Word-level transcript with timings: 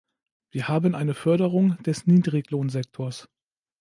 Wir 0.49 0.67
haben 0.67 0.95
eine 0.95 1.13
Förderung 1.13 1.77
des 1.83 2.07
Niedriglohnsektors. 2.07 3.29